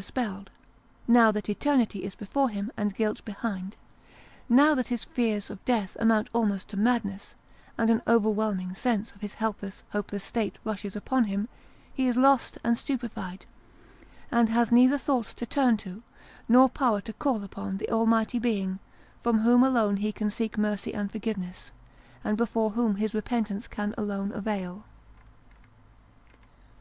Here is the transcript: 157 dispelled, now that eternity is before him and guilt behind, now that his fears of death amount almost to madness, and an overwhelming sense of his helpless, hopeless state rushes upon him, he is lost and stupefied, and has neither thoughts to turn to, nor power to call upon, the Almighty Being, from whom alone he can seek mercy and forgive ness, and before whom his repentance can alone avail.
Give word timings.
157 0.00 0.04
dispelled, 0.32 0.50
now 1.08 1.32
that 1.32 1.48
eternity 1.48 2.04
is 2.04 2.14
before 2.14 2.50
him 2.50 2.70
and 2.76 2.94
guilt 2.94 3.24
behind, 3.24 3.76
now 4.48 4.72
that 4.72 4.86
his 4.86 5.02
fears 5.02 5.50
of 5.50 5.64
death 5.64 5.96
amount 5.98 6.30
almost 6.32 6.68
to 6.68 6.76
madness, 6.76 7.34
and 7.76 7.90
an 7.90 8.00
overwhelming 8.06 8.76
sense 8.76 9.10
of 9.10 9.20
his 9.22 9.34
helpless, 9.34 9.82
hopeless 9.90 10.22
state 10.22 10.56
rushes 10.62 10.94
upon 10.94 11.24
him, 11.24 11.48
he 11.92 12.06
is 12.06 12.16
lost 12.16 12.58
and 12.62 12.78
stupefied, 12.78 13.44
and 14.30 14.50
has 14.50 14.70
neither 14.70 14.98
thoughts 14.98 15.34
to 15.34 15.44
turn 15.44 15.76
to, 15.76 16.04
nor 16.48 16.68
power 16.68 17.00
to 17.00 17.12
call 17.12 17.42
upon, 17.42 17.78
the 17.78 17.90
Almighty 17.90 18.38
Being, 18.38 18.78
from 19.24 19.40
whom 19.40 19.64
alone 19.64 19.96
he 19.96 20.12
can 20.12 20.30
seek 20.30 20.56
mercy 20.56 20.94
and 20.94 21.10
forgive 21.10 21.38
ness, 21.38 21.72
and 22.22 22.36
before 22.36 22.70
whom 22.70 22.94
his 22.94 23.14
repentance 23.14 23.66
can 23.66 23.96
alone 23.98 24.30
avail. 24.32 24.84